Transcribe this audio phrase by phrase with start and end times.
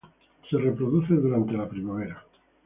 [0.49, 2.25] Se reproduce durante la primavera.